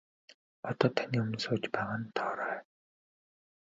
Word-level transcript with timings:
Одоо 0.69 0.89
таны 1.01 1.15
өмнө 1.23 1.39
сууж 1.43 1.63
байгаа 1.73 1.97
нь 2.01 2.13
Тоорой. 2.17 2.59